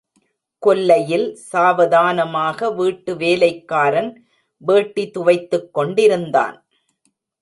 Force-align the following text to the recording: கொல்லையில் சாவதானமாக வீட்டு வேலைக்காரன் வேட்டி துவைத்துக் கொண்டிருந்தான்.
கொல்லையில் 0.63 1.25
சாவதானமாக 1.51 2.69
வீட்டு 2.71 3.11
வேலைக்காரன் 3.15 4.11
வேட்டி 4.61 5.05
துவைத்துக் 5.09 5.69
கொண்டிருந்தான். 5.73 6.57